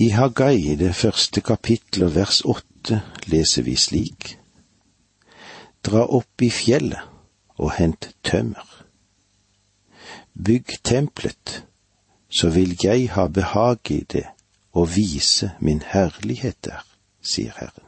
I 0.00 0.08
Hagai, 0.08 0.76
det 0.80 0.94
første 0.96 1.42
kapittel 1.44 2.06
og 2.06 2.14
vers 2.14 2.38
åtte, 2.48 3.02
leser 3.28 3.66
vi 3.66 3.74
slik. 3.76 4.30
Dra 5.84 6.06
opp 6.08 6.40
i 6.40 6.48
fjellet 6.48 7.60
og 7.60 7.74
hent 7.76 8.08
tømmer. 8.24 8.64
Bygg 10.32 10.78
tempelet, 10.88 11.66
så 12.32 12.48
vil 12.54 12.72
jeg 12.80 13.10
ha 13.12 13.26
behag 13.28 13.92
i 13.92 14.00
det 14.14 14.24
og 14.72 14.88
vise 14.96 15.50
min 15.60 15.84
herlighet 15.84 16.56
der, 16.64 16.80
sier 17.20 17.52
Herren. 17.60 17.84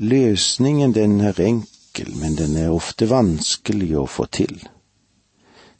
Løsningen 0.00 0.96
den 0.96 1.20
er 1.20 1.36
enkel, 1.36 2.16
men 2.16 2.40
den 2.40 2.56
er 2.56 2.72
ofte 2.72 3.12
vanskelig 3.12 3.92
å 4.00 4.08
få 4.08 4.24
til. 4.40 4.56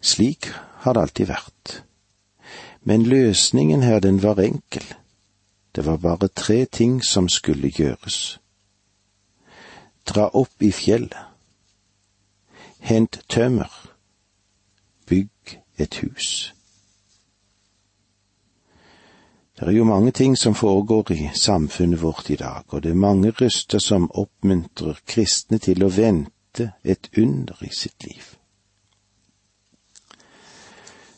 Slik 0.05 0.53
har 0.85 0.93
det 0.93 1.09
alltid 1.09 1.33
vært. 1.33 1.79
Men 2.87 3.03
løsningen 3.03 3.83
her, 3.83 4.01
den 4.01 4.23
var 4.23 4.39
enkel. 4.39 4.95
Det 5.75 5.87
var 5.87 5.97
bare 5.97 6.29
tre 6.29 6.65
ting 6.65 7.05
som 7.05 7.29
skulle 7.29 7.71
gjøres. 7.71 8.39
Dra 10.07 10.29
opp 10.33 10.63
i 10.63 10.71
fjellet. 10.71 11.19
Hent 12.79 13.21
tømmer. 13.29 13.91
Bygg 15.07 15.59
et 15.79 15.99
hus. 15.99 16.55
Det 19.59 19.67
er 19.67 19.73
jo 19.73 19.85
mange 19.85 20.11
ting 20.11 20.39
som 20.39 20.55
foregår 20.55 21.13
i 21.13 21.31
samfunnet 21.35 22.03
vårt 22.03 22.31
i 22.31 22.37
dag, 22.37 22.63
og 22.69 22.83
det 22.83 22.91
er 22.91 23.05
mange 23.09 23.31
røster 23.31 23.79
som 23.79 24.11
oppmuntrer 24.15 25.03
kristne 25.07 25.59
til 25.59 25.83
å 25.83 25.91
vente 25.91 26.71
et 26.85 27.11
under 27.19 27.67
i 27.67 27.75
sitt 27.75 28.05
liv. 28.05 28.37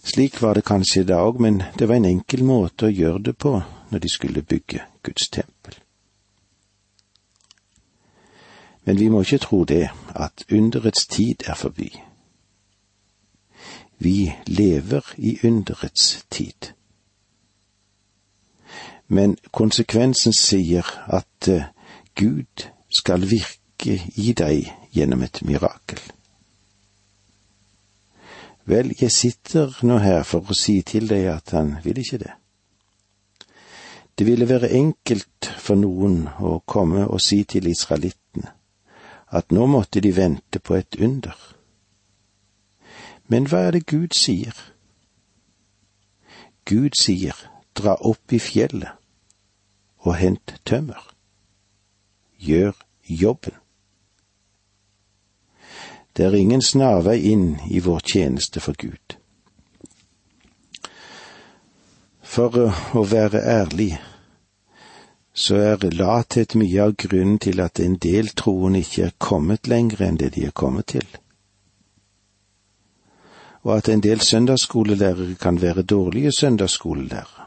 Slik 0.08 0.40
var 0.42 0.54
det 0.54 0.64
kanskje 0.64 1.02
i 1.02 1.08
dag, 1.08 1.40
men 1.40 1.62
det 1.78 1.88
var 1.88 1.98
en 2.00 2.08
enkel 2.08 2.44
måte 2.44 2.88
å 2.88 2.94
gjøre 2.94 3.22
det 3.28 3.36
på 3.36 3.58
når 3.90 4.02
de 4.04 4.10
skulle 4.12 4.42
bygge 4.42 4.80
Guds 5.04 5.28
tempel. 5.28 5.76
Men 8.88 8.96
vi 8.96 9.10
må 9.12 9.20
ikke 9.20 9.42
tro 9.44 9.64
det, 9.68 9.90
at 10.16 10.46
underets 10.48 11.06
tid 11.06 11.44
er 11.44 11.54
forbi. 11.60 11.90
Vi 13.98 14.32
lever 14.46 15.12
i 15.18 15.36
underets 15.44 16.24
tid 16.30 16.72
men 19.08 19.36
konsekvensen 19.52 20.36
sier 20.36 20.86
at 21.08 21.48
eh, 21.48 21.68
Gud 22.14 22.68
skal 22.92 23.24
virke 23.30 23.96
i 24.16 24.34
deg 24.36 24.68
gjennom 24.92 25.22
et 25.24 25.40
mirakel. 25.46 26.00
Vel, 28.68 28.92
jeg 29.00 29.12
sitter 29.12 29.72
nå 29.88 29.96
her 30.04 30.26
for 30.28 30.44
å 30.44 30.56
si 30.56 30.82
til 30.84 31.08
deg 31.08 31.30
at 31.32 31.54
han 31.56 31.78
vil 31.84 32.02
ikke 32.02 32.20
det. 32.20 32.34
Det 34.18 34.26
ville 34.26 34.48
være 34.48 34.68
enkelt 34.76 35.48
for 35.56 35.78
noen 35.78 36.26
å 36.42 36.58
komme 36.66 37.06
og 37.06 37.22
si 37.22 37.44
til 37.48 37.70
israelittene 37.70 38.52
at 39.30 39.52
nå 39.52 39.66
måtte 39.68 40.00
de 40.00 40.10
vente 40.16 40.60
på 40.60 40.74
et 40.74 40.96
under. 41.00 41.36
Men 43.28 43.48
hva 43.48 43.66
er 43.68 43.76
det 43.76 43.86
Gud 43.86 44.16
sier? 44.16 44.56
Gud 46.68 46.96
sier, 46.96 47.36
dra 47.76 47.96
opp 48.00 48.32
i 48.32 48.40
fjellet 48.40 48.96
og 50.04 50.16
hent 50.16 50.58
tømmer. 50.64 51.02
Gjør 52.40 52.76
jobben. 53.04 53.56
Det 56.18 56.26
er 56.26 56.34
ingen 56.34 56.62
snarvei 56.62 57.20
inn 57.30 57.60
i 57.70 57.78
vår 57.78 58.00
tjeneste 58.02 58.58
for 58.58 58.74
Gud. 58.74 59.12
For 62.26 62.56
å 62.98 63.04
være 63.06 63.38
ærlig, 63.38 63.92
så 65.30 65.60
er 65.62 65.94
lathet 65.94 66.56
mye 66.58 66.88
av 66.88 66.96
grunnen 66.98 67.38
til 67.38 67.62
at 67.62 67.78
en 67.78 67.94
del 68.02 68.32
troende 68.34 68.82
ikke 68.82 69.04
er 69.06 69.14
kommet 69.22 69.70
lenger 69.70 70.02
enn 70.08 70.18
det 70.18 70.32
de 70.34 70.48
er 70.48 70.56
kommet 70.58 70.90
til. 70.96 71.06
Og 73.62 73.76
at 73.76 73.92
en 73.94 74.02
del 74.02 74.18
søndagsskolelærere 74.18 75.38
kan 75.38 75.62
være 75.62 75.86
dårlige 75.86 76.34
søndagsskolelærere 76.34 77.46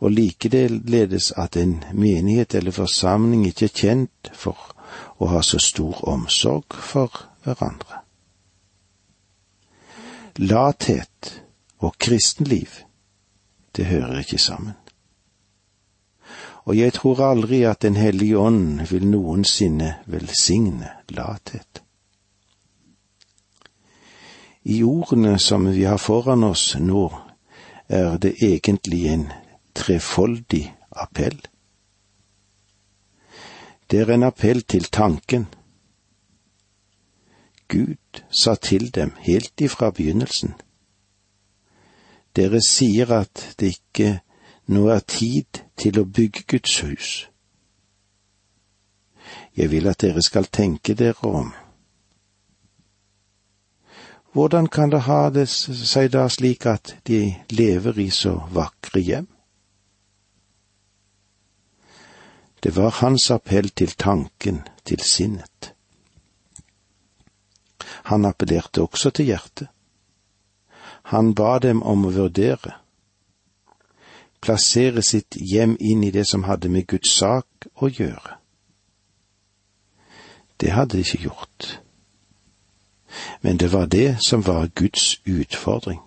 og 0.00 0.10
likeledes 0.10 1.32
at 1.36 1.56
en 1.56 1.84
menighet 1.92 2.54
eller 2.54 2.70
forsamling 2.70 3.46
ikke 3.46 3.68
er 3.68 3.76
kjent 3.82 4.32
for 4.32 4.77
å 5.18 5.30
ha 5.32 5.42
så 5.42 5.58
stor 5.62 6.04
omsorg 6.08 6.74
for 6.74 7.24
hverandre. 7.44 8.02
Lathet 10.38 11.42
og 11.78 11.96
kristenliv, 11.98 12.84
det 13.76 13.86
hører 13.86 14.20
ikke 14.22 14.38
sammen. 14.38 14.76
Og 16.68 16.76
jeg 16.76 16.92
tror 16.92 17.22
aldri 17.24 17.62
at 17.64 17.82
Den 17.82 17.96
hellige 17.96 18.38
ånd 18.38 18.80
vil 18.90 19.06
noensinne 19.08 19.94
velsigne 20.06 20.90
lathet. 21.08 21.82
I 24.64 24.82
ordene 24.82 25.38
som 25.38 25.64
vi 25.72 25.84
har 25.84 25.96
foran 25.96 26.44
oss 26.44 26.76
nå, 26.76 27.08
er 27.88 28.18
det 28.18 28.34
egentlig 28.42 29.06
en 29.08 29.30
trefoldig 29.74 30.74
appell. 30.92 31.40
Det 33.90 34.00
er 34.00 34.14
en 34.14 34.22
appell 34.22 34.62
til 34.62 34.84
tanken. 34.84 35.46
Gud 37.68 38.22
sa 38.42 38.54
til 38.54 38.94
dem 38.94 39.12
helt 39.18 39.60
ifra 39.60 39.90
begynnelsen. 39.90 40.54
Dere 42.36 42.60
sier 42.60 43.12
at 43.12 43.54
det 43.60 43.66
ikke 43.66 44.20
nå 44.66 44.88
er 44.88 45.00
tid 45.00 45.62
til 45.76 46.00
å 46.00 46.04
bygge 46.04 46.44
Guds 46.48 46.80
hus. 46.80 47.30
Jeg 49.56 49.70
vil 49.70 49.88
at 49.88 50.00
dere 50.00 50.22
skal 50.22 50.44
tenke 50.44 50.94
dere 50.94 51.32
om. 51.32 51.52
Hvordan 54.32 54.68
kan 54.68 54.90
det 54.90 55.00
ha 55.08 55.30
det 55.30 55.48
seg 55.48 56.12
da 56.12 56.28
slik 56.28 56.66
at 56.66 56.94
de 57.08 57.34
lever 57.50 57.98
i 57.98 58.10
så 58.10 58.36
vakre 58.52 59.00
hjem? 59.00 59.26
Det 62.62 62.76
var 62.76 62.90
hans 62.90 63.30
appell 63.30 63.68
til 63.70 63.90
tanken, 63.90 64.62
til 64.84 65.00
sinnet. 65.00 65.74
Han 68.08 68.24
appellerte 68.24 68.82
også 68.82 69.10
til 69.10 69.24
hjertet. 69.24 69.68
Han 71.02 71.34
ba 71.34 71.58
dem 71.58 71.82
om 71.82 72.04
å 72.04 72.12
vurdere, 72.12 72.74
plassere 74.40 75.02
sitt 75.02 75.38
hjem 75.40 75.76
inn 75.80 76.02
i 76.04 76.10
det 76.10 76.26
som 76.28 76.44
hadde 76.44 76.68
med 76.68 76.86
Guds 76.86 77.14
sak 77.14 77.68
å 77.74 77.88
gjøre. 77.88 78.36
Det 80.60 80.74
hadde 80.74 80.98
de 80.98 81.06
ikke 81.06 81.22
gjort. 81.28 81.78
Men 83.40 83.56
det 83.56 83.72
var 83.72 83.86
det 83.86 84.18
som 84.26 84.42
var 84.46 84.68
Guds 84.74 85.20
utfordring. 85.24 86.00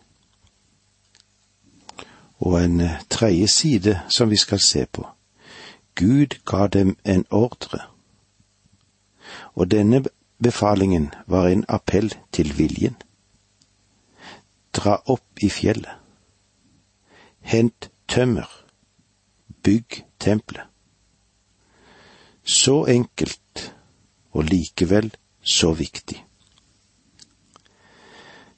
Og 2.40 2.60
en 2.60 2.82
tredje 3.10 3.48
side 3.48 4.00
som 4.10 4.30
vi 4.30 4.38
skal 4.38 4.60
se 4.60 4.86
på 4.86 5.08
Gud 6.02 6.40
ga 6.46 6.68
dem 6.68 6.96
en 7.06 7.26
ordre, 7.30 7.80
og 9.54 9.72
denne 9.72 10.04
befalingen 10.44 11.14
var 11.28 11.48
en 11.48 11.66
appell 11.68 12.16
til 12.32 12.58
viljen. 12.58 12.96
Dra 14.74 14.96
opp 15.06 15.44
i 15.46 15.50
fjellet. 15.50 15.94
Hent 17.42 17.92
tømmer. 18.08 18.50
Bygg 19.64 20.06
tempelet. 20.20 20.66
Så 22.44 22.86
enkelt, 22.86 23.76
og 24.32 24.44
likevel 24.44 25.14
så 25.44 25.72
viktig. 25.74 26.26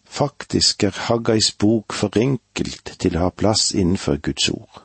Faktisk 0.04 0.84
er 0.84 0.96
Haggais 0.96 1.52
bok 1.52 1.94
for 1.94 2.16
enkelt 2.16 2.96
til 3.00 3.18
å 3.18 3.28
ha 3.28 3.36
plass 3.36 3.74
innenfor 3.76 4.22
Guds 4.24 4.50
ord. 4.50 4.83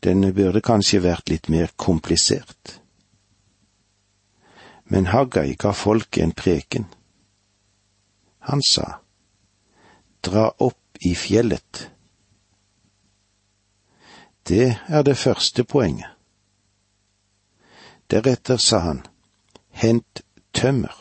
Den 0.00 0.24
burde 0.34 0.62
kanskje 0.64 1.02
vært 1.04 1.28
litt 1.28 1.48
mer 1.52 1.72
komplisert. 1.76 2.78
Men 4.88 5.10
Haggai 5.12 5.54
ga 5.60 5.74
folket 5.76 6.24
en 6.24 6.32
preken. 6.32 6.86
Han 8.48 8.64
sa, 8.64 9.00
Dra 10.24 10.50
opp 10.58 11.00
i 11.00 11.14
fjellet. 11.14 11.90
Det 14.48 14.66
er 14.88 15.04
det 15.04 15.16
første 15.16 15.64
poenget. 15.64 16.16
Deretter 18.10 18.56
sa 18.56 18.80
han, 18.88 19.04
Hent 19.70 20.24
tømmer. 20.52 20.96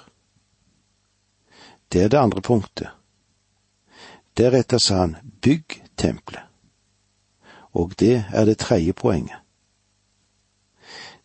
Det 1.92 2.04
er 2.04 2.12
det 2.14 2.20
andre 2.20 2.42
punktet. 2.42 2.92
Deretter 4.38 4.78
sa 4.78 5.02
han, 5.04 5.18
Bygg 5.42 5.82
tempelet 5.98 6.49
og 7.80 7.96
det 8.00 8.26
er 8.34 8.46
det 8.46 8.58
tredje 8.58 8.94
poenget. 8.94 9.40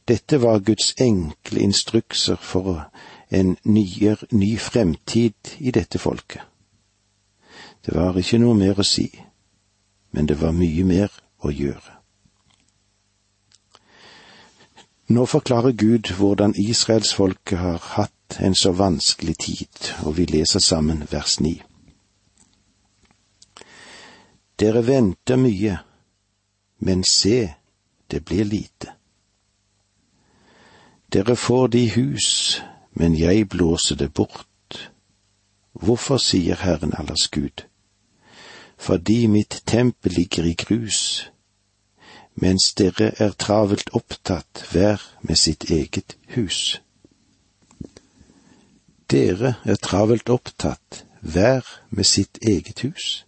Dette 0.09 0.43
var 0.43 0.59
Guds 0.61 0.95
enkle 1.01 1.61
instrukser 1.61 2.37
for 2.37 2.91
en 3.31 3.56
nyer, 3.65 4.25
ny 4.31 4.59
fremtid 4.59 5.56
i 5.59 5.71
dette 5.71 5.99
folket. 5.99 6.43
Det 7.87 7.95
var 7.95 8.17
ikke 8.19 8.39
noe 8.39 8.55
mer 8.55 8.79
å 8.81 8.87
si, 8.87 9.09
men 10.12 10.29
det 10.29 10.39
var 10.41 10.53
mye 10.56 10.85
mer 10.85 11.12
å 11.45 11.51
gjøre. 11.53 11.95
Nå 15.09 15.27
forklarer 15.29 15.73
Gud 15.77 16.12
hvordan 16.17 16.55
israelsfolket 16.56 17.59
har 17.59 17.81
hatt 17.97 18.39
en 18.41 18.55
så 18.55 18.73
vanskelig 18.73 19.37
tid, 19.37 19.91
og 20.05 20.17
vi 20.17 20.25
leser 20.25 20.61
sammen 20.61 21.05
vers 21.11 21.41
ni. 21.41 21.59
Dere 24.61 24.87
venter 24.87 25.37
mye, 25.37 25.77
men 26.84 27.04
se, 27.04 27.54
det 28.10 28.25
blir 28.25 28.44
lite. 28.44 28.92
Dere 31.12 31.36
får 31.36 31.69
de 31.69 31.90
hus, 31.90 32.60
men 32.92 33.14
jeg 33.19 33.48
blåser 33.48 33.96
det 33.96 34.12
bort. 34.12 34.90
Hvorfor, 35.72 36.20
sier 36.20 36.60
Herren 36.60 36.92
allers 36.98 37.28
Gud? 37.32 37.64
Fordi 38.76 39.26
mitt 39.26 39.62
tempel 39.66 40.12
ligger 40.12 40.44
i 40.44 40.52
grus, 40.52 41.31
mens 42.34 42.75
dere 42.76 43.14
er 43.16 43.32
travelt 43.32 43.94
opptatt 43.96 44.66
hver 44.72 45.00
med 45.22 45.40
sitt 45.40 45.70
eget 45.70 46.19
hus. 46.36 46.82
Dere 49.10 49.54
er 49.64 49.81
travelt 49.81 50.28
opptatt 50.28 51.04
hver 51.22 51.64
med 51.88 52.04
sitt 52.04 52.38
eget 52.42 52.84
hus. 52.84 53.25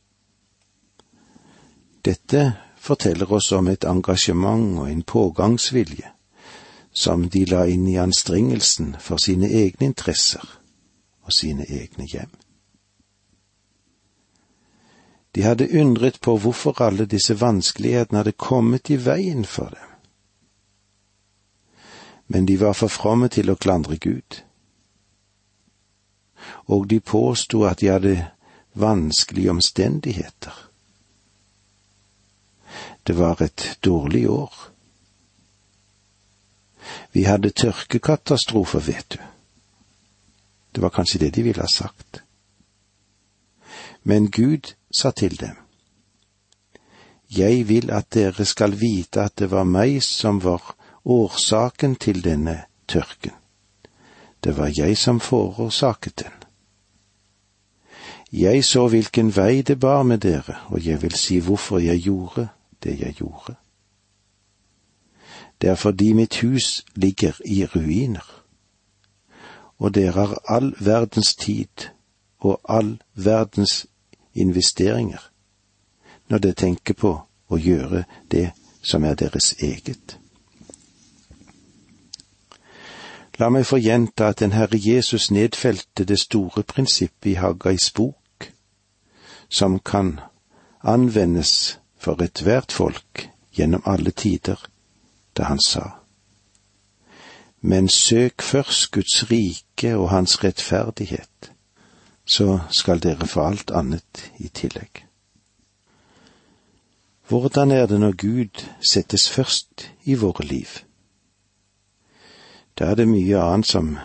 Dette 2.04 2.65
forteller 2.86 3.32
oss 3.32 3.50
om 3.52 3.68
et 3.68 3.84
engasjement 3.84 4.78
og 4.80 4.90
en 4.90 5.02
pågangsvilje 5.02 6.12
som 6.96 7.28
de 7.28 7.44
la 7.44 7.66
inn 7.68 7.84
i 7.88 7.98
anstrengelsen 8.00 8.94
for 9.00 9.20
sine 9.20 9.50
egne 9.52 9.90
interesser 9.90 10.44
og 11.26 11.34
sine 11.34 11.66
egne 11.68 12.06
hjem. 12.08 12.30
De 15.36 15.42
hadde 15.44 15.68
undret 15.80 16.20
på 16.24 16.38
hvorfor 16.40 16.80
alle 16.80 17.04
disse 17.04 17.36
vanskelighetene 17.40 18.22
hadde 18.22 18.32
kommet 18.32 18.90
i 18.90 18.96
veien 18.96 19.44
for 19.44 19.74
dem. 19.74 19.90
Men 22.26 22.46
de 22.46 22.56
var 22.60 22.72
for 22.72 22.88
fromme 22.88 23.28
til 23.28 23.52
å 23.52 23.58
klandre 23.60 23.98
Gud. 24.00 24.40
Og 26.72 26.88
de 26.88 27.00
påsto 27.00 27.66
at 27.68 27.84
de 27.84 27.92
hadde 27.92 28.14
vanskelige 28.72 29.50
omstendigheter. 29.50 30.65
Det 33.06 33.18
var 33.18 33.42
et 33.42 33.78
dårlig 33.84 34.30
år. 34.30 34.54
Vi 37.12 37.22
hadde 37.22 37.50
tørkekatastrofer, 37.50 38.80
vet 38.80 39.14
du. 39.14 39.18
Det 40.74 40.82
var 40.82 40.90
kanskje 40.90 41.18
det 41.18 41.34
de 41.34 41.42
ville 41.42 41.62
ha 41.62 41.68
sagt. 41.68 42.22
Men 44.02 44.30
Gud 44.30 44.74
sa 44.90 45.10
til 45.10 45.40
dem, 45.40 45.56
Jeg 47.36 47.68
vil 47.68 47.90
at 47.90 48.14
dere 48.14 48.44
skal 48.44 48.80
vite 48.80 49.22
at 49.22 49.38
det 49.38 49.50
var 49.50 49.64
meg 49.64 50.02
som 50.02 50.44
var 50.44 50.76
årsaken 51.04 51.96
til 51.96 52.22
denne 52.24 52.64
tørken. 52.86 53.32
Det 54.44 54.56
var 54.56 54.70
jeg 54.76 54.96
som 54.96 55.20
forårsaket 55.20 56.18
den. 56.18 56.32
Jeg 58.32 58.64
så 58.64 58.88
hvilken 58.88 59.36
vei 59.36 59.62
det 59.62 59.80
bar 59.80 60.02
med 60.02 60.18
dere, 60.18 60.54
og 60.66 60.86
jeg 60.86 61.02
vil 61.02 61.14
si 61.14 61.38
hvorfor 61.38 61.78
jeg 61.78 62.02
gjorde 62.02 62.48
det 62.82 63.00
jeg 63.00 63.12
gjorde. 63.12 63.54
Det 65.60 65.70
er 65.70 65.74
fordi 65.74 66.12
mitt 66.12 66.40
hus 66.40 66.84
ligger 66.94 67.32
i 67.44 67.64
ruiner, 67.66 68.44
og 69.78 69.94
dere 69.94 70.12
har 70.12 70.38
all 70.48 70.74
verdens 70.80 71.34
tid 71.34 71.88
og 72.38 72.60
all 72.68 73.02
verdens 73.14 73.86
investeringer 74.34 75.30
når 76.28 76.38
dere 76.38 76.58
tenker 76.58 76.94
på 76.94 77.12
å 77.48 77.58
gjøre 77.58 78.04
det 78.30 78.50
som 78.82 79.04
er 79.04 79.14
deres 79.14 79.52
eget. 79.62 80.18
La 83.38 83.50
meg 83.52 83.66
få 83.68 83.76
gjenta 83.76 84.30
at 84.32 84.40
den 84.40 84.54
Herre 84.56 84.78
Jesus 84.80 85.30
nedfelte 85.30 86.04
det 86.04 86.18
store 86.18 86.62
prinsippet 86.62 87.30
i 87.30 87.34
Haggais 87.36 87.90
bok, 87.92 88.48
som 89.48 89.78
kan 89.78 90.20
anvendes 90.82 91.78
for 92.06 92.22
ethvert 92.22 92.72
folk 92.72 93.26
gjennom 93.58 93.82
alle 93.84 94.12
tider, 94.14 94.60
da 95.36 95.48
han 95.50 95.58
sa. 95.58 95.88
Men 97.60 97.88
søk 97.88 98.42
først 98.42 98.90
Guds 98.94 99.24
rike 99.30 99.96
og 99.96 100.10
hans 100.10 100.38
rettferdighet, 100.44 101.50
så 102.26 102.60
skal 102.70 103.02
dere 103.02 103.26
få 103.26 103.48
alt 103.48 103.70
annet 103.74 104.22
i 104.38 104.48
tillegg. 104.48 105.02
Hvordan 107.26 107.70
er 107.74 107.86
det 107.90 107.98
når 108.00 108.14
Gud 108.22 108.62
settes 108.92 109.26
først 109.30 109.88
i 110.04 110.14
våre 110.14 110.46
liv? 110.46 110.78
Da 112.78 112.92
er 112.92 112.94
det 112.94 113.08
mye 113.10 113.42
annet 113.42 113.66
som 113.66 113.96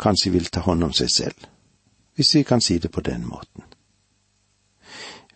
kanskje 0.00 0.36
vil 0.36 0.52
ta 0.52 0.60
hånd 0.60 0.84
om 0.84 0.92
seg 0.92 1.08
selv, 1.10 1.48
hvis 2.14 2.34
vi 2.34 2.42
kan 2.44 2.60
si 2.60 2.78
det 2.78 2.92
på 2.92 3.00
den 3.00 3.24
måten 3.24 3.69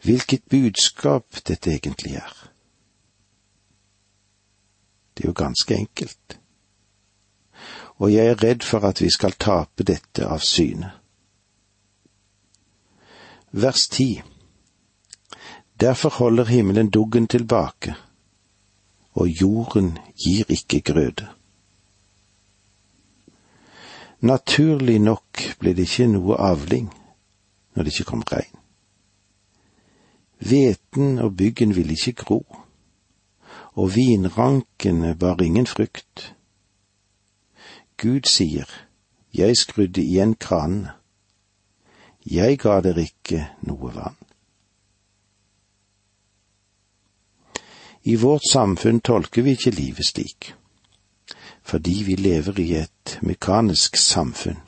hvilket 0.04 0.44
budskap 0.50 1.40
dette 1.48 1.70
egentlig 1.70 2.16
er. 2.20 2.34
Det 5.14 5.24
er 5.24 5.28
jo 5.28 5.36
ganske 5.36 5.74
enkelt. 5.74 6.38
Og 7.96 8.12
jeg 8.12 8.26
er 8.26 8.42
redd 8.42 8.62
for 8.62 8.84
at 8.84 9.00
vi 9.00 9.10
skal 9.10 9.36
tape 9.38 9.86
dette 9.86 10.26
av 10.26 10.42
syne. 10.42 10.90
Vers 13.52 13.88
ti. 13.88 14.22
Derfor 15.80 16.10
holder 16.18 16.44
himmelen 16.44 16.90
duggen 16.90 17.26
tilbake, 17.26 17.94
og 19.14 19.28
jorden 19.28 19.98
gir 20.18 20.44
ikke 20.48 20.80
grøde. 20.80 21.28
Naturlig 24.20 24.98
nok 24.98 25.42
ble 25.60 25.74
det 25.76 25.86
ikke 25.86 26.06
noe 26.10 26.38
avling 26.40 26.90
når 27.74 27.82
det 27.82 27.92
ikke 27.94 28.10
kom 28.10 28.22
regn. 28.30 28.63
Hveten 30.44 31.18
og 31.18 31.36
byggen 31.36 31.76
ville 31.76 31.92
ikke 31.92 32.12
gro, 32.12 32.56
og 33.72 33.94
vinrankene 33.96 35.16
bar 35.16 35.42
ingen 35.42 35.66
frukt. 35.66 36.34
Gud 38.02 38.28
sier, 38.28 38.68
Jeg 39.34 39.56
skrudde 39.56 40.02
igjen 40.02 40.34
kranene. 40.34 40.90
Jeg 42.26 42.58
ga 42.58 42.80
dere 42.80 43.06
ikke 43.08 43.40
noe 43.62 43.94
vann. 43.94 44.18
I 48.04 48.14
vårt 48.20 48.44
samfunn 48.50 49.00
tolker 49.00 49.42
vi 49.42 49.56
ikke 49.56 49.70
livet 49.70 50.06
slik, 50.06 50.54
fordi 51.62 52.02
vi 52.06 52.18
lever 52.20 52.60
i 52.60 52.68
et 52.82 53.16
mekanisk 53.22 53.96
samfunn. 53.96 54.60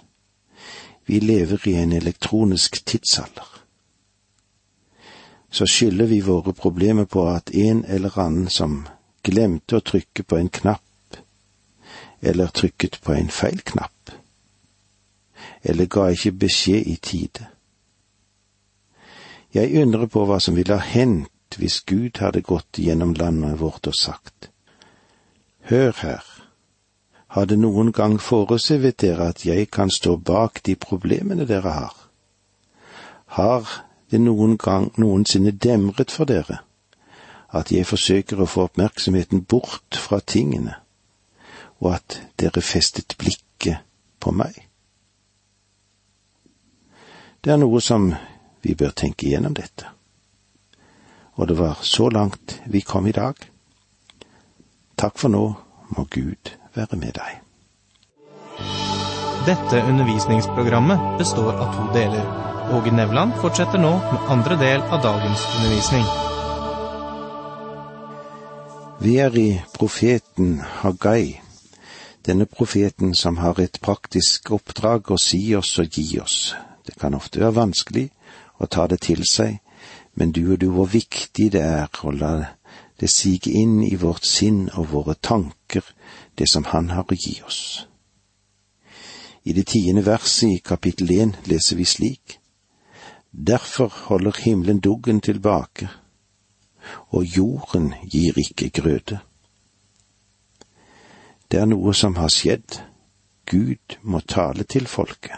Vi 1.07 1.21
lever 1.21 1.69
i 1.69 1.77
en 1.83 1.93
elektronisk 1.93 2.81
tidsalder 2.87 3.56
så 5.51 5.67
skylder 5.67 6.07
vi 6.07 6.21
våre 6.21 6.53
problemer 6.53 7.05
på 7.05 7.29
at 7.29 7.51
en 7.55 7.85
eller 7.85 8.19
annen 8.19 8.49
som 8.51 8.87
glemte 9.25 9.79
å 9.79 9.85
trykke 9.85 10.23
på 10.23 10.39
en 10.39 10.49
knapp, 10.49 11.21
eller 12.21 12.53
trykket 12.53 13.01
på 13.03 13.15
en 13.15 13.31
feil 13.31 13.61
knapp, 13.65 14.11
eller 15.63 15.87
ga 15.87 16.09
ikke 16.11 16.33
beskjed 16.47 16.87
i 16.87 16.97
tide. 16.97 17.47
Jeg 19.55 19.83
undrer 19.83 20.07
på 20.07 20.27
hva 20.29 20.41
som 20.43 20.57
ville 20.59 20.77
ha 20.77 20.83
hendt 20.85 21.57
hvis 21.57 21.81
Gud 21.89 22.19
hadde 22.21 22.43
gått 22.45 22.79
gjennom 22.83 23.15
landet 23.17 23.61
vårt 23.61 23.87
og 23.89 23.97
sagt, 23.97 24.51
Hør 25.67 25.95
her, 26.03 26.25
har 27.35 27.47
det 27.47 27.57
noen 27.59 27.91
gang 27.93 28.21
foresevet 28.23 29.01
dere 29.03 29.31
at 29.33 29.43
jeg 29.47 29.71
kan 29.75 29.91
stå 29.91 30.17
bak 30.17 30.61
de 30.67 30.77
problemene 30.79 31.47
dere 31.49 31.73
har? 31.75 31.97
Har 33.35 33.67
det 34.11 34.21
noen 34.23 34.57
gang 34.59 34.91
noensinne 34.97 35.51
demret 35.51 36.15
for 36.15 36.29
dere 36.29 36.61
at 37.57 37.71
jeg 37.73 37.87
forsøker 37.87 38.41
å 38.43 38.49
få 38.51 38.67
oppmerksomheten 38.67 39.45
bort 39.49 39.97
fra 39.97 40.19
tingene, 40.21 40.75
og 41.81 41.95
at 41.95 42.21
dere 42.41 42.63
festet 42.65 43.17
blikket 43.19 43.85
på 44.21 44.33
meg? 44.35 44.57
Det 47.41 47.55
er 47.55 47.61
noe 47.63 47.81
som 47.81 48.11
vi 48.67 48.75
bør 48.75 48.91
tenke 48.91 49.29
igjennom 49.29 49.55
dette. 49.55 49.87
Og 51.37 51.49
det 51.49 51.59
var 51.59 51.79
så 51.83 52.09
langt 52.11 52.59
vi 52.67 52.81
kom 52.81 53.07
i 53.07 53.15
dag. 53.15 53.39
Takk 54.97 55.19
for 55.21 55.31
nå, 55.31 55.45
må 55.97 56.07
Gud 56.11 56.51
være 56.75 56.99
med 56.99 57.15
deg. 57.21 57.43
Dette 59.47 59.85
undervisningsprogrammet 59.87 61.21
består 61.21 61.53
av 61.55 61.77
to 61.77 61.87
deler. 61.95 62.56
Åge 62.71 62.91
Nevland 62.91 63.33
fortsetter 63.41 63.79
nå 63.79 63.91
med 63.99 64.31
andre 64.33 64.57
del 64.59 64.81
av 64.81 65.03
dagens 65.03 65.43
undervisning. 65.57 66.07
Vi 69.01 69.13
er 69.23 69.37
i 69.39 69.61
profeten 69.75 70.57
Hagai, 70.81 71.37
denne 72.27 72.49
profeten 72.51 73.15
som 73.15 73.39
har 73.39 73.61
et 73.63 73.79
praktisk 73.79 74.51
oppdrag 74.57 75.13
å 75.15 75.19
si 75.23 75.55
oss 75.55 75.77
og 75.79 75.95
gi 75.95 76.19
oss. 76.19 76.57
Det 76.83 76.97
kan 76.99 77.15
ofte 77.15 77.39
være 77.45 77.55
vanskelig 77.55 78.09
å 78.59 78.67
ta 78.67 78.89
det 78.91 78.99
til 79.07 79.23
seg, 79.31 79.61
men 80.19 80.33
du 80.35 80.43
og 80.57 80.59
du 80.59 80.67
hvor 80.75 80.91
viktig 80.91 81.53
det 81.55 81.63
er 81.63 82.03
å 82.03 82.11
la 82.11 82.33
det 82.99 83.13
sige 83.13 83.53
inn 83.55 83.79
i 83.87 83.95
vårt 83.95 84.27
sinn 84.27 84.65
og 84.75 84.91
våre 84.91 85.15
tanker, 85.15 85.85
det 86.35 86.51
som 86.51 86.67
Han 86.73 86.91
har 86.91 87.07
å 87.07 87.15
gi 87.15 87.37
oss. 87.47 87.87
I 89.47 89.53
det 89.55 89.69
tiende 89.71 90.03
verset 90.03 90.51
i 90.51 90.59
kapittel 90.59 91.15
én 91.15 91.37
leser 91.47 91.79
vi 91.79 91.85
slik. 91.87 92.41
Derfor 93.37 93.89
holder 93.89 94.33
himmelen 94.45 94.81
duggen 94.81 95.21
tilbake, 95.21 95.89
og 97.09 97.25
jorden 97.25 97.95
gir 98.11 98.39
ikke 98.39 98.71
grøde. 98.71 99.19
Det 101.51 101.61
er 101.61 101.69
noe 101.69 101.93
som 101.95 102.17
har 102.17 102.33
skjedd. 102.33 102.81
Gud 103.47 103.99
må 104.03 104.21
tale 104.21 104.65
til 104.65 104.89
folket. 104.91 105.37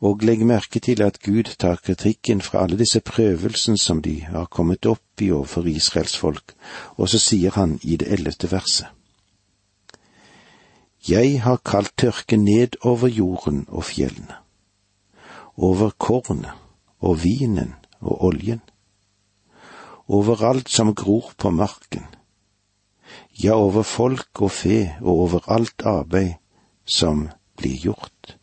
Og 0.00 0.22
legg 0.22 0.44
merke 0.46 0.80
til 0.80 1.02
at 1.02 1.18
Gud 1.24 1.50
tar 1.58 1.80
kritikken 1.84 2.40
fra 2.40 2.62
alle 2.62 2.78
disse 2.78 3.00
prøvelsene 3.00 3.78
som 3.78 4.02
de 4.02 4.20
har 4.24 4.46
kommet 4.46 4.86
opp 4.86 5.20
i 5.20 5.32
overfor 5.32 5.66
Israels 5.66 6.16
folk, 6.16 6.54
og 6.96 7.08
så 7.08 7.18
sier 7.18 7.56
han 7.56 7.78
i 7.82 7.96
det 7.96 8.12
ellevte 8.12 8.52
verset. 8.52 8.86
Jeg 11.08 11.42
har 11.42 11.60
kalt 11.64 11.92
tørke 11.98 12.36
ned 12.36 12.76
over 12.84 13.08
jorden 13.08 13.64
og 13.68 13.84
fjellene, 13.84 14.36
over 15.56 15.90
kornet 15.98 16.52
og 17.00 17.22
vinen 17.24 17.74
og 18.00 18.24
oljen, 18.24 18.60
over 20.08 20.42
alt 20.44 20.68
som 20.68 20.94
gror 20.94 21.32
på 21.38 21.50
marken, 21.50 22.06
ja, 23.42 23.54
over 23.54 23.82
folk 23.82 24.42
og 24.42 24.50
fe 24.50 24.96
og 25.00 25.24
over 25.26 25.48
alt 25.50 25.82
arbeid 25.86 26.34
som 26.84 27.28
blir 27.56 27.78
gjort. 27.78 28.36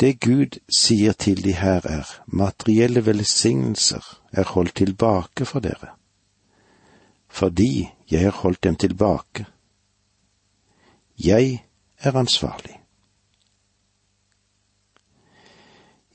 Det 0.00 0.18
Gud 0.20 0.58
sier 0.68 1.12
til 1.12 1.44
de 1.44 1.54
her 1.54 1.86
er, 1.86 2.08
materielle 2.26 3.06
velsignelser 3.06 4.02
er 4.32 4.50
holdt 4.56 4.74
tilbake 4.82 5.46
for 5.46 5.62
dere, 5.64 5.94
fordi 7.28 7.88
jeg 8.10 8.26
har 8.26 8.40
holdt 8.42 8.64
dem 8.64 8.76
tilbake. 8.76 9.46
Jeg 11.24 11.64
er 11.98 12.16
ansvarlig. 12.16 12.83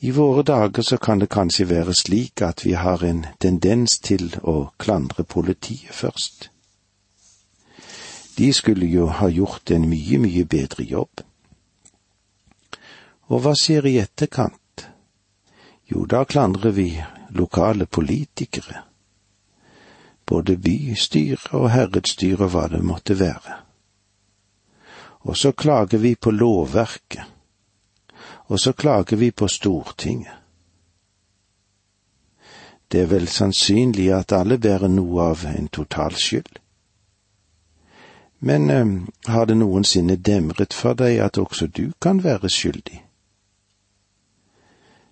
I 0.02 0.12
våre 0.12 0.44
dager 0.44 0.82
så 0.82 0.98
kan 0.98 1.20
det 1.20 1.28
kanskje 1.28 1.66
være 1.68 1.94
slik 1.94 2.42
at 2.42 2.66
vi 2.66 2.74
har 2.74 3.04
en 3.04 3.26
tendens 3.38 3.98
til 4.00 4.32
å 4.48 4.72
klandre 4.80 5.26
politiet 5.28 5.92
først. 5.92 6.50
De 8.38 8.54
skulle 8.56 8.88
jo 8.88 9.10
ha 9.12 9.28
gjort 9.28 9.72
en 9.76 9.90
mye, 9.92 10.20
mye 10.24 10.46
bedre 10.48 10.86
jobb. 10.88 11.24
Og 13.28 13.42
hva 13.44 13.52
skjer 13.60 13.90
i 13.90 13.98
etterkant? 14.00 14.86
Jo, 15.92 16.06
da 16.06 16.24
klandrer 16.24 16.72
vi 16.72 16.94
lokale 17.36 17.86
politikere, 17.86 18.86
både 20.26 20.56
bystyre 20.58 21.60
og 21.60 21.68
herredsstyre 21.74 22.48
og 22.48 22.54
hva 22.54 22.64
det 22.72 22.80
måtte 22.86 23.18
være. 23.20 23.58
Og 25.28 25.36
så 25.38 25.52
klager 25.52 26.00
vi 26.00 26.14
på 26.16 26.32
lovverket, 26.32 27.28
og 28.50 28.60
så 28.60 28.74
klager 28.74 29.18
vi 29.18 29.32
på 29.32 29.48
Stortinget. 29.48 30.34
Det 32.92 33.02
er 33.02 33.06
vel 33.06 33.28
sannsynlig 33.28 34.08
at 34.14 34.34
alle 34.34 34.58
bærer 34.58 34.90
noe 34.90 35.28
av 35.30 35.46
en 35.46 35.68
total 35.68 36.16
skyld. 36.18 36.58
Men 38.40 38.70
eh, 38.70 38.86
har 39.26 39.46
det 39.46 39.58
noensinne 39.58 40.16
demret 40.16 40.74
for 40.74 40.98
deg 40.98 41.20
at 41.22 41.38
også 41.38 41.68
du 41.68 41.92
kan 42.02 42.24
være 42.24 42.50
skyldig? 42.50 43.04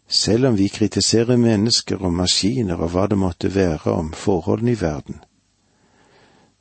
Selv 0.07 0.47
om 0.47 0.57
vi 0.57 0.67
kritiserer 0.67 1.37
mennesker 1.37 2.01
og 2.01 2.13
maskiner 2.13 2.81
og 2.81 2.89
hva 2.95 3.07
det 3.11 3.17
måtte 3.17 3.55
være 3.55 3.91
om 3.91 4.13
forholdene 4.13 4.71
i 4.71 4.81
verden, 4.81 5.19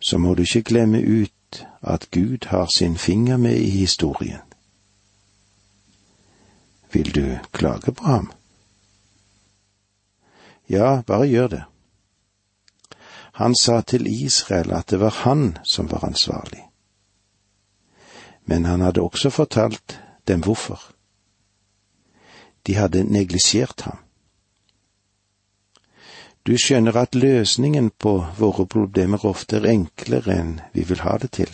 så 0.00 0.18
må 0.18 0.34
du 0.34 0.42
ikke 0.42 0.62
glemme 0.62 1.00
ut 1.00 1.64
at 1.80 2.10
Gud 2.10 2.46
har 2.46 2.66
sin 2.76 2.96
finger 2.98 3.36
med 3.36 3.56
i 3.56 3.70
historien. 3.70 4.45
Vil 6.96 7.12
du 7.12 7.38
klage 7.50 7.92
på 7.92 8.04
ham? 8.04 8.32
Ja, 10.66 11.02
bare 11.06 11.26
gjør 11.28 11.48
det. 11.48 11.64
Han 13.36 13.56
sa 13.60 13.82
til 13.84 14.06
Israel 14.08 14.72
at 14.72 14.88
det 14.88 15.00
var 15.02 15.12
han 15.26 15.58
som 15.64 15.90
var 15.92 16.06
ansvarlig. 16.08 16.62
Men 18.48 18.64
han 18.64 18.80
hadde 18.80 19.04
også 19.04 19.30
fortalt 19.30 19.98
dem 20.24 20.40
hvorfor. 20.40 20.80
De 22.66 22.78
hadde 22.80 23.04
neglisjert 23.04 23.84
ham. 23.84 24.00
Du 26.46 26.56
skjønner 26.56 26.96
at 26.96 27.14
løsningen 27.14 27.90
på 27.90 28.16
våre 28.40 28.64
problemer 28.66 29.28
ofte 29.28 29.60
er 29.60 29.68
enklere 29.76 30.40
enn 30.40 30.58
vi 30.72 30.88
vil 30.88 31.04
ha 31.04 31.20
det 31.20 31.34
til. 31.42 31.52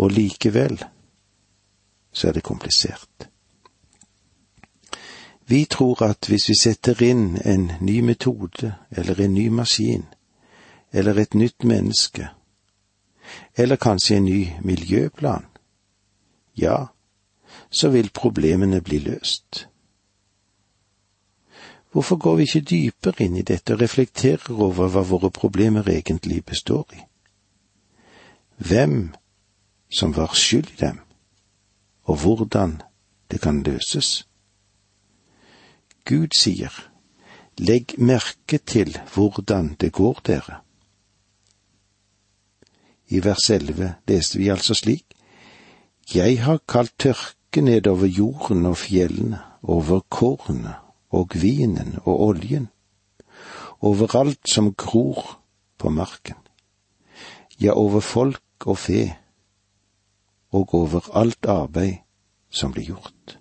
Og 0.00 0.16
likevel 0.16 0.80
så 2.12 2.28
er 2.28 2.40
det 2.40 2.48
komplisert. 2.48 3.35
Vi 5.48 5.64
tror 5.64 6.02
at 6.02 6.26
hvis 6.28 6.48
vi 6.48 6.54
setter 6.58 7.02
inn 7.02 7.38
en 7.44 7.70
ny 7.80 8.00
metode 8.00 8.74
eller 8.90 9.20
en 9.20 9.34
ny 9.34 9.48
maskin 9.48 10.04
eller 10.92 11.18
et 11.18 11.34
nytt 11.34 11.64
menneske, 11.64 12.28
eller 13.56 13.76
kanskje 13.76 14.16
en 14.16 14.24
ny 14.24 14.40
miljøplan, 14.62 15.44
ja, 16.56 16.86
så 17.70 17.88
vil 17.88 18.10
problemene 18.10 18.80
bli 18.80 18.98
løst. 18.98 19.68
Hvorfor 21.92 22.16
går 22.16 22.36
vi 22.36 22.42
ikke 22.42 22.60
dypere 22.60 23.24
inn 23.24 23.36
i 23.36 23.42
dette 23.42 23.74
og 23.74 23.80
reflekterer 23.80 24.52
over 24.52 24.88
hva 24.88 25.02
våre 25.06 25.30
problemer 25.30 25.86
egentlig 25.88 26.42
består 26.44 26.86
i? 26.92 27.02
Hvem 28.56 29.14
som 29.90 30.16
var 30.16 30.34
skyld 30.34 30.72
i 30.74 30.80
dem, 30.80 30.98
og 32.04 32.16
hvordan 32.20 32.82
det 33.30 33.40
kan 33.40 33.62
løses? 33.62 34.26
Gud 36.06 36.36
sier, 36.38 36.70
legg 37.58 37.96
merke 37.98 38.58
til 38.58 38.94
hvordan 39.14 39.74
det 39.80 39.92
går 39.92 40.20
dere. 40.26 40.60
I 43.10 43.22
vers 43.24 43.50
elleve 43.50 43.94
leste 44.08 44.38
vi 44.38 44.48
altså 44.54 44.74
slik, 44.74 45.04
Jeg 46.14 46.44
har 46.44 46.60
kalt 46.68 46.92
tørke 46.98 47.60
nedover 47.60 48.06
jorden 48.06 48.66
og 48.66 48.76
fjellene, 48.76 49.40
over 49.62 50.00
kornet 50.08 50.74
og 51.10 51.34
vinen 51.34 51.98
og 52.04 52.20
oljen, 52.20 52.68
over 53.80 54.14
alt 54.16 54.50
som 54.50 54.74
gror 54.74 55.40
på 55.78 55.90
marken, 55.90 56.38
ja, 57.60 57.72
over 57.72 58.00
folk 58.00 58.66
og 58.66 58.78
fe, 58.78 59.16
og 60.50 60.74
over 60.74 61.10
alt 61.18 61.46
arbeid 61.46 61.98
som 62.50 62.72
blir 62.72 62.86
gjort. 62.94 63.38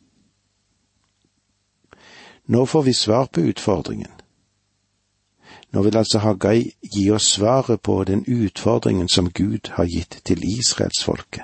Nå 2.45 2.65
får 2.65 2.83
vi 2.83 2.93
svar 2.93 3.25
på 3.25 3.41
utfordringen. 3.41 4.11
Nå 5.69 5.81
vil 5.81 5.97
altså 5.97 6.19
Hagai 6.19 6.71
gi 6.81 7.09
oss 7.11 7.27
svaret 7.35 7.81
på 7.81 8.03
den 8.03 8.25
utfordringen 8.27 9.09
som 9.09 9.31
Gud 9.31 9.69
har 9.71 9.85
gitt 9.85 10.21
til 10.23 10.43
israelsfolket. 10.43 11.43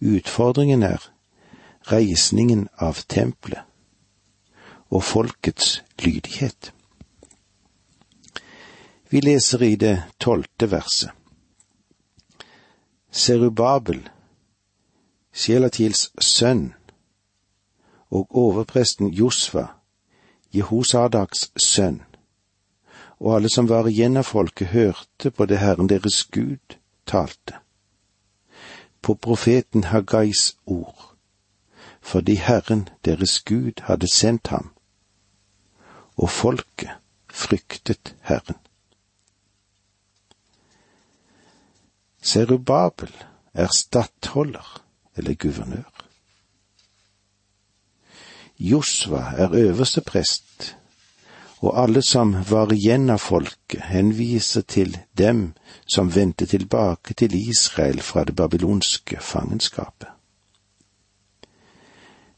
Utfordringen 0.00 0.82
er 0.82 1.10
reisningen 1.92 2.68
av 2.76 3.04
tempelet 3.08 3.62
og 4.90 5.02
folkets 5.02 5.82
lydighet. 5.98 6.72
Vi 9.10 9.20
leser 9.20 9.62
i 9.62 9.74
det 9.76 9.96
tolvte 10.20 10.70
verset. 10.70 11.10
Serubabel, 13.10 14.00
Sjelatils 15.32 16.10
sønn, 16.20 16.72
og 18.14 18.36
overpresten 18.36 19.10
Josva, 19.10 19.66
Jehosadaks 20.54 21.48
sønn, 21.58 22.02
og 23.18 23.36
alle 23.36 23.50
som 23.50 23.68
var 23.68 23.88
igjen 23.90 24.20
av 24.20 24.28
folket, 24.28 24.70
hørte 24.70 25.30
på 25.34 25.48
det 25.50 25.58
Herren 25.58 25.90
deres 25.90 26.22
Gud 26.30 26.78
talte, 27.10 27.58
på 29.02 29.18
profeten 29.18 29.90
Hagais 29.90 30.54
ord 30.66 31.10
fordi 32.04 32.34
Herren 32.34 32.88
deres 33.04 33.40
Gud 33.40 33.80
hadde 33.82 34.08
sendt 34.14 34.46
ham, 34.46 34.72
og 36.16 36.30
folket 36.30 36.90
fryktet 37.30 38.14
Herren. 38.20 38.60
Serubabel 42.22 43.14
er 43.54 43.68
stattholder 43.76 44.84
eller 45.16 45.34
guvernør. 45.34 45.93
Josva 48.64 49.34
er 49.36 49.52
øverste 49.52 50.00
prest, 50.00 50.76
og 51.58 51.82
alle 51.82 52.02
som 52.02 52.34
var 52.50 52.72
igjen 52.72 53.10
av 53.12 53.20
folket, 53.20 53.82
henviser 53.90 54.64
til 54.64 54.96
dem 55.18 55.50
som 55.86 56.14
vendte 56.14 56.46
tilbake 56.46 57.14
til 57.14 57.34
Israel 57.34 58.00
fra 58.00 58.24
det 58.24 58.36
babylonske 58.36 59.20
fangenskapet. 59.20 60.08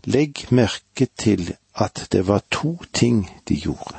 Legg 0.06 0.46
merke 0.50 1.06
til 1.18 1.54
at 1.74 2.08
det 2.12 2.26
var 2.26 2.42
to 2.50 2.78
ting 2.92 3.30
de 3.48 3.60
gjorde. 3.60 3.98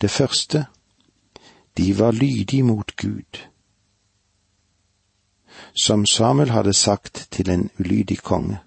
Det 0.00 0.10
første, 0.10 0.66
de 1.76 1.98
var 1.98 2.10
lydige 2.10 2.62
mot 2.62 2.96
Gud. 2.96 3.42
Som 5.74 6.06
Samuel 6.06 6.50
hadde 6.50 6.72
sagt 6.72 7.28
til 7.30 7.50
en 7.50 7.70
ulydig 7.78 8.18
konge. 8.18 8.58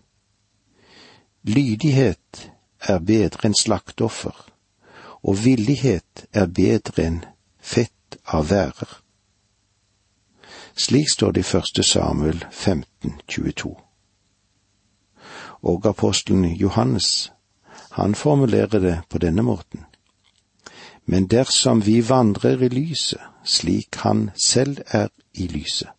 Lydighet 1.43 2.51
er 2.81 2.99
bedre 2.99 3.47
enn 3.47 3.55
slakteoffer, 3.55 4.35
og 5.23 5.37
villighet 5.43 6.25
er 6.35 6.49
bedre 6.51 7.05
enn 7.05 7.19
fett 7.63 8.17
av 8.27 8.49
værer. 8.49 8.97
Slik 10.75 11.07
står 11.11 11.31
det 11.31 11.45
i 11.45 11.47
første 11.47 11.83
Samuel 11.83 12.43
15, 12.51 13.21
22. 13.27 13.71
Og 15.61 15.87
apostelen 15.87 16.45
Johannes, 16.55 17.31
han 17.91 18.15
formulerer 18.15 18.79
det 18.79 18.97
på 19.09 19.17
denne 19.17 19.43
måten. 19.43 19.85
Men 21.05 21.27
dersom 21.27 21.85
vi 21.85 22.01
vandrer 22.09 22.63
i 22.63 22.69
lyset, 22.69 23.21
slik 23.43 23.95
han 24.03 24.29
selv 24.35 24.83
er 24.87 25.07
i 25.33 25.47
lyset, 25.47 25.89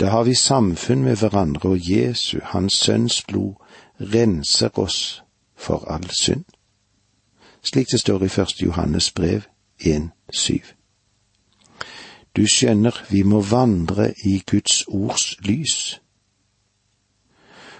da 0.00 0.08
har 0.08 0.24
vi 0.24 0.34
samfunn 0.34 1.02
med 1.04 1.16
hverandre, 1.20 1.68
og 1.68 1.90
Jesu, 1.90 2.38
Hans 2.42 2.74
Sønns 2.74 3.22
blod, 3.28 3.54
renser 4.00 4.78
oss 4.78 5.22
for 5.56 5.84
all 5.88 6.10
synd. 6.10 6.44
Slik 7.62 7.90
det 7.92 8.00
står 8.00 8.24
i 8.24 8.28
første 8.28 8.64
Johannes 8.64 9.10
brev 9.10 9.42
1,7. 9.80 10.74
Du 12.36 12.46
skjønner, 12.46 12.94
vi 13.10 13.22
må 13.22 13.40
vandre 13.40 14.14
i 14.24 14.42
Guds 14.50 14.84
ords 14.88 15.36
lys. 15.40 16.00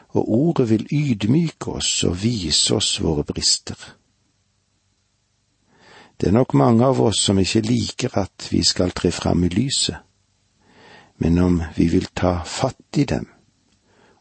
Og 0.09 0.29
ordet 0.29 0.71
vil 0.71 0.87
ydmyke 0.93 1.71
oss 1.71 2.05
og 2.05 2.23
vise 2.23 2.75
oss 2.75 2.99
våre 3.03 3.25
brister. 3.25 3.79
Det 6.21 6.29
er 6.29 6.33
nok 6.33 6.55
mange 6.55 6.85
av 6.85 7.01
oss 7.01 7.23
som 7.25 7.39
ikke 7.39 7.63
liker 7.65 8.19
at 8.19 8.49
vi 8.51 8.61
skal 8.67 8.91
tre 8.91 9.11
fram 9.11 9.45
i 9.45 9.49
lyset, 9.49 9.97
men 11.17 11.39
om 11.39 11.63
vi 11.77 11.87
vil 11.89 12.11
ta 12.15 12.43
fatt 12.45 12.99
i 12.99 13.05
dem 13.05 13.29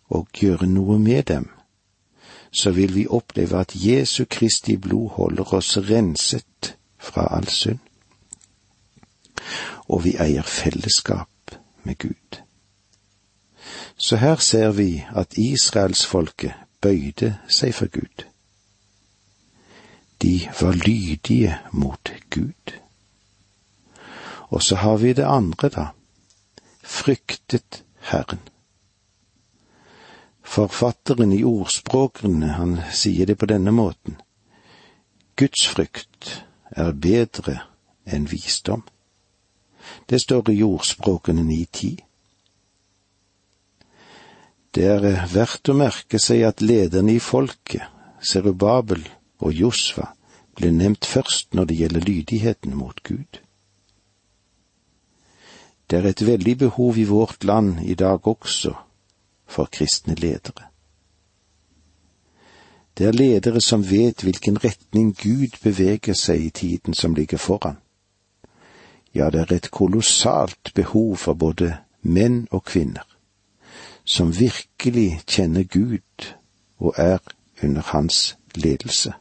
og 0.10 0.30
gjøre 0.34 0.68
noe 0.68 1.00
med 1.00 1.24
dem, 1.28 1.50
så 2.52 2.72
vil 2.72 2.96
vi 2.96 3.08
oppleve 3.08 3.60
at 3.60 3.76
Jesu 3.76 4.26
Kristi 4.30 4.78
blod 4.78 5.10
holder 5.10 5.54
oss 5.54 5.78
renset 5.78 6.76
fra 6.98 7.28
all 7.38 7.48
synd. 7.48 7.80
Og 9.90 10.04
vi 10.04 10.16
eier 10.20 10.44
fellesskap 10.44 11.56
med 11.84 11.98
Gud. 11.98 12.42
Så 13.98 14.16
her 14.16 14.36
ser 14.36 14.72
vi 14.72 15.06
at 15.16 15.38
israelsfolket 15.38 16.54
bøyde 16.82 17.38
seg 17.50 17.74
for 17.76 17.88
Gud. 17.92 18.26
De 20.22 20.50
var 20.62 20.74
lydige 20.74 21.58
mot 21.72 22.12
Gud. 22.30 22.80
Og 24.50 24.64
så 24.64 24.76
har 24.76 24.98
vi 24.98 25.14
det 25.14 25.24
andre, 25.24 25.70
da. 25.70 25.86
Fryktet 26.84 27.84
Herren. 28.00 28.40
Forfatteren 30.50 31.34
i 31.34 31.44
ordspråkene, 31.46 32.48
han 32.58 32.80
sier 32.90 33.30
det 33.30 33.36
på 33.38 33.46
denne 33.46 33.70
måten. 33.70 34.16
Guds 35.38 35.68
frykt 35.70 36.30
er 36.74 36.96
bedre 36.98 37.60
enn 38.10 38.26
visdom. 38.32 38.82
Det 40.10 40.18
står 40.24 40.50
i 40.56 40.64
ordspråkene 40.66 41.46
9.10. 41.46 42.02
Det 44.74 44.90
er 44.90 45.06
verdt 45.36 45.70
å 45.70 45.78
merke 45.78 46.18
seg 46.22 46.42
at 46.50 46.66
lederne 46.66 47.14
i 47.14 47.22
folket, 47.22 47.86
Serubabel 48.20 49.06
og 49.46 49.54
Josva, 49.54 50.10
ble 50.58 50.74
nevnt 50.74 51.06
først 51.06 51.54
når 51.54 51.70
det 51.70 51.82
gjelder 51.84 52.10
lydigheten 52.10 52.74
mot 52.76 53.06
Gud. 53.06 53.44
Det 55.86 56.02
er 56.02 56.10
et 56.10 56.26
veldig 56.26 56.60
behov 56.66 56.98
i 56.98 57.10
vårt 57.10 57.46
land 57.46 57.84
i 57.86 57.94
dag 57.94 58.26
også 58.26 58.74
for 59.50 59.66
kristne 59.72 60.16
ledere. 60.16 60.70
Det 62.98 63.08
er 63.08 63.12
ledere 63.12 63.62
som 63.62 63.84
vet 63.90 64.24
hvilken 64.24 64.64
retning 64.64 65.16
Gud 65.16 65.56
beveger 65.64 66.14
seg 66.14 66.42
i 66.46 66.50
tiden 66.50 66.94
som 66.94 67.16
ligger 67.16 67.38
foran. 67.38 67.78
Ja, 69.16 69.30
det 69.30 69.40
er 69.40 69.56
et 69.56 69.72
kolossalt 69.72 70.74
behov 70.76 71.16
for 71.18 71.34
både 71.34 71.78
menn 72.02 72.48
og 72.52 72.64
kvinner, 72.64 73.08
som 74.04 74.36
virkelig 74.40 75.22
kjenner 75.28 75.64
Gud 75.64 76.34
og 76.78 76.94
er 76.98 77.18
under 77.64 77.82
hans 77.82 78.38
ledelse. 78.56 79.14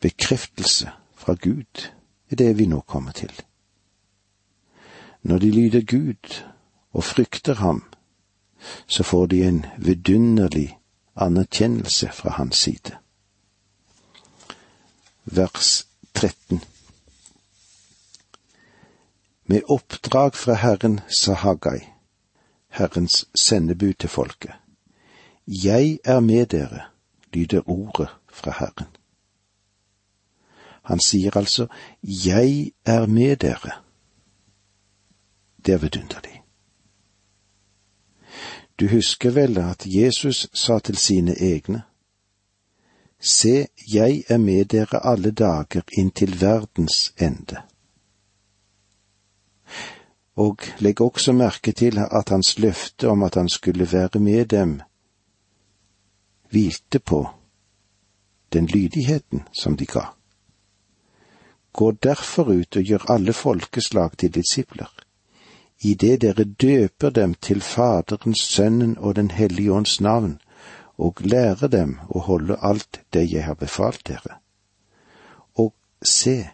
Bekreftelse 0.00 0.90
fra 1.14 1.34
Gud 1.34 1.90
er 2.30 2.36
det 2.36 2.58
vi 2.58 2.66
nå 2.66 2.80
kommer 2.80 3.12
til. 3.12 3.32
Når 5.22 5.38
de 5.38 5.50
lyder 5.50 5.84
Gud 5.84 6.44
og 6.92 7.04
frykter 7.04 7.54
ham, 7.54 7.84
så 8.86 9.02
får 9.02 9.26
de 9.26 9.48
en 9.48 9.66
vidunderlig 9.78 10.78
anerkjennelse 11.16 12.08
fra 12.12 12.30
hans 12.30 12.56
side. 12.56 12.96
Vers 15.24 15.86
13 16.14 16.64
Med 19.44 19.60
oppdrag 19.68 20.34
fra 20.34 20.54
Herren 20.54 21.00
sa 21.08 21.32
Haggai, 21.32 21.80
Herrens 22.68 23.28
sendebud 23.34 23.92
til 23.92 24.08
folket. 24.08 24.52
Jeg 25.46 25.98
er 26.04 26.20
med 26.20 26.46
dere, 26.46 26.80
lyder 27.32 27.68
ordet 27.68 28.08
fra 28.32 28.50
Herren. 28.58 28.96
Han 30.82 31.00
sier 31.00 31.36
altså, 31.36 31.66
Jeg 32.02 32.72
er 32.84 33.06
med 33.06 33.36
dere. 33.36 33.72
Det 35.66 35.74
er 35.74 35.78
vidunderlig. 35.78 36.39
Du 38.80 38.88
husker 38.88 39.30
vel 39.30 39.58
at 39.58 39.84
Jesus 39.86 40.48
sa 40.54 40.78
til 40.78 40.96
sine 40.96 41.34
egne, 41.36 41.82
Se, 43.20 43.66
jeg 43.92 44.22
er 44.28 44.38
med 44.38 44.64
dere 44.72 45.02
alle 45.04 45.30
dager 45.30 45.82
inntil 45.98 46.40
verdens 46.40 47.12
ende. 47.20 47.60
Og 50.36 50.64
legg 50.78 51.00
også 51.00 51.32
merke 51.32 51.72
til 51.72 51.98
at 51.98 52.32
hans 52.32 52.58
løfte 52.58 53.08
om 53.08 53.22
at 53.22 53.34
han 53.34 53.48
skulle 53.48 53.92
være 53.92 54.20
med 54.20 54.46
dem, 54.46 54.80
hvilte 56.50 56.98
på 56.98 57.28
den 58.52 58.66
lydigheten 58.66 59.44
som 59.52 59.76
de 59.76 59.86
ga. 59.86 60.06
Gå 61.72 61.90
derfor 61.90 62.48
ut 62.48 62.76
og 62.76 62.82
gjør 62.82 63.10
alle 63.10 63.32
folkeslag 63.32 64.16
til 64.18 64.34
disipler 64.34 64.88
idet 65.80 66.20
dere 66.20 66.44
døper 66.44 67.10
dem 67.10 67.34
til 67.34 67.60
Faderens, 67.60 68.40
Sønnen 68.40 68.98
og 68.98 69.16
Den 69.16 69.30
hellige 69.30 69.72
ånds 69.72 70.00
navn, 70.00 70.40
og 70.98 71.16
lærer 71.20 71.68
dem 71.68 71.98
å 72.08 72.18
holde 72.18 72.56
alt 72.62 73.00
det 73.12 73.32
jeg 73.32 73.44
har 73.44 73.54
befalt 73.54 74.06
dere. 74.08 74.36
Og 75.54 75.74
se, 76.02 76.50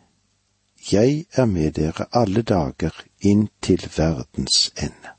jeg 0.93 1.27
er 1.33 1.45
med 1.45 1.73
dere 1.73 2.07
alle 2.13 2.43
dager 2.43 2.95
inn 3.21 3.49
til 3.61 3.83
verdens 3.97 4.73
ende. 4.77 5.15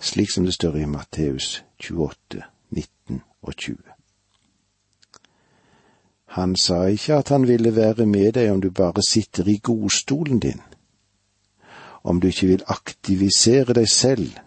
Slik 0.00 0.30
som 0.30 0.44
det 0.44 0.54
står 0.54 0.76
i 0.76 0.86
Matteus 0.86 1.64
28, 1.80 2.42
19 2.70 3.22
og 3.42 3.56
20. 3.56 3.76
Han 6.38 6.56
sa 6.56 6.84
ikke 6.86 7.14
at 7.14 7.28
han 7.28 7.48
ville 7.48 7.74
være 7.76 8.06
med 8.06 8.32
deg 8.32 8.52
om 8.52 8.60
du 8.60 8.70
bare 8.70 9.02
sitter 9.02 9.48
i 9.48 9.58
godstolen 9.58 10.38
din 10.38 10.62
om 12.02 12.20
du 12.20 12.28
ikke 12.28 12.46
vil 12.46 12.64
aktivisere 12.66 13.74
deg 13.76 13.88
selv. 13.88 14.38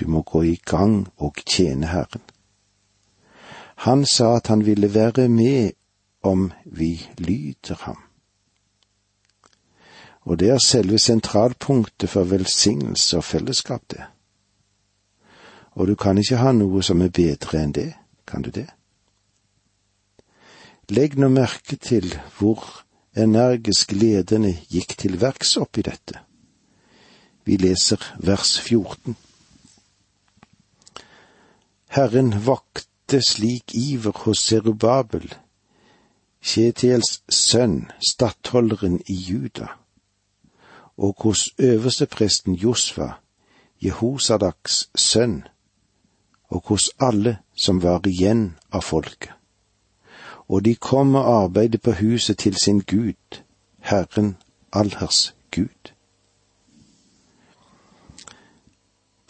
Du 0.00 0.08
må 0.08 0.22
gå 0.22 0.42
i 0.42 0.56
gang 0.64 1.06
og 1.16 1.40
tjene 1.46 1.88
Herren. 1.92 2.24
Han 3.86 4.04
sa 4.06 4.36
at 4.36 4.46
han 4.46 4.66
ville 4.66 4.94
være 4.94 5.28
med 5.28 5.72
om 6.22 6.52
vi 6.64 7.08
lyder 7.18 7.74
ham. 7.86 7.98
Og 10.22 10.38
det 10.38 10.50
er 10.50 10.58
selve 10.58 10.98
sentralpunktet 10.98 12.10
for 12.10 12.24
velsignelse 12.24 13.16
og 13.16 13.24
fellesskap, 13.24 13.82
det. 13.90 14.04
Og 15.72 15.86
du 15.88 15.94
kan 15.94 16.18
ikke 16.18 16.36
ha 16.36 16.52
noe 16.52 16.82
som 16.82 17.02
er 17.02 17.10
bedre 17.10 17.62
enn 17.62 17.74
det, 17.74 17.90
kan 18.28 18.42
du 18.42 18.50
det? 18.54 18.68
Legg 20.92 21.16
nå 21.18 21.28
merke 21.32 21.76
til 21.80 22.12
hvor 22.38 22.84
energisk 23.16 23.92
ledende 23.92 24.54
gikk 24.70 24.96
til 24.98 25.18
verks 25.20 25.56
oppi 25.60 25.84
dette. 25.84 26.20
Vi 27.44 27.56
leser 27.56 28.00
vers 28.22 28.58
14. 28.60 29.16
Herren 31.92 32.32
vakte 32.46 33.20
slik 33.20 33.74
iver 33.74 34.16
hos 34.24 34.40
Serubabel, 34.46 35.26
Kjetiels 36.42 37.20
sønn, 37.30 37.90
stattholderen 38.02 38.98
i 39.06 39.14
Juda, 39.14 39.68
og 40.96 41.14
hos 41.22 41.50
øverstepresten 41.58 42.54
Josva, 42.54 43.20
Jehosadaks 43.82 44.88
sønn, 44.96 45.42
og 46.48 46.64
hos 46.72 46.90
alle 46.98 47.38
som 47.54 47.82
var 47.82 48.06
igjen 48.08 48.56
av 48.72 48.82
folket. 48.82 49.41
Og 50.52 50.64
de 50.64 50.74
kom 50.76 51.14
og 51.16 51.28
arbeidet 51.44 51.80
på 51.80 51.94
huset 51.96 52.38
til 52.38 52.56
sin 52.60 52.80
Gud, 52.80 53.40
Herren 53.80 54.36
allers 54.72 55.34
Gud. 55.50 55.92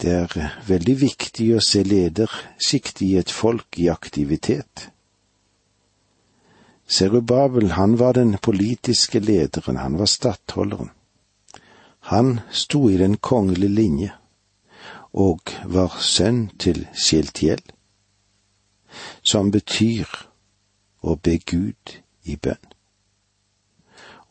Det 0.01 0.11
er 0.11 0.49
veldig 0.67 0.95
viktig 0.99 1.45
å 1.55 1.61
se 1.63 1.79
ledersjiktet 1.87 3.05
i 3.05 3.13
et 3.21 3.31
folk 3.31 3.79
i 3.79 3.87
aktivitet. 3.87 4.89
Serubabel, 6.87 7.71
han 7.79 7.95
var 7.99 8.19
den 8.19 8.35
politiske 8.43 9.19
lederen, 9.23 9.79
han 9.79 9.95
var 9.99 10.11
stattholderen. 10.11 10.91
Han 12.11 12.39
sto 12.51 12.89
i 12.89 12.99
den 12.99 13.15
kongelige 13.17 13.71
linje 13.71 14.11
og 15.13 15.55
var 15.63 15.95
sønn 16.03 16.49
til 16.59 16.83
Sjeltiel, 16.91 17.63
som 19.23 19.51
betyr 19.55 20.09
å 21.03 21.15
be 21.15 21.37
Gud 21.37 21.97
i 22.23 22.35
bønn. 22.35 22.71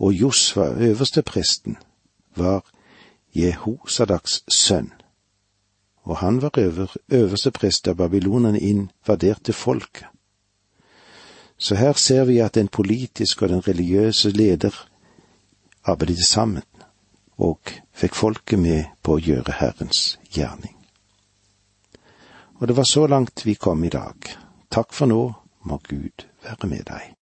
Og 0.02 0.12
Josva, 0.12 0.72
øverstepresten, 0.72 1.76
var 2.36 2.64
Jehosadaks 3.36 4.42
sønn, 4.48 4.92
og 6.02 6.16
han 6.16 6.42
var 6.42 6.58
øver, 6.58 6.96
øverste 7.08 7.50
prest 7.50 7.84
da 7.84 7.92
babylonerne 7.92 8.60
invaderte 8.60 9.52
folket. 9.52 10.06
Så 11.58 11.74
her 11.74 11.92
ser 11.92 12.24
vi 12.24 12.38
at 12.38 12.54
den 12.54 12.68
politiske 12.68 13.44
og 13.44 13.48
den 13.48 13.68
religiøse 13.68 14.30
leder 14.30 14.88
arbeidet 15.84 16.26
sammen 16.26 16.62
og 17.38 17.60
fikk 17.92 18.14
folket 18.14 18.58
med 18.58 18.84
på 19.02 19.14
å 19.14 19.22
gjøre 19.22 19.54
Herrens 19.60 20.18
gjerning. 20.34 20.74
Og 22.58 22.68
det 22.68 22.76
var 22.76 22.86
så 22.86 23.06
langt 23.06 23.46
vi 23.46 23.54
kom 23.54 23.84
i 23.84 23.88
dag. 23.88 24.16
Takk 24.70 24.92
for 24.92 25.06
nå, 25.06 25.22
må 25.62 25.78
Gud 25.88 26.31
være 26.44 26.68
med 26.68 26.84
deg. 26.88 27.14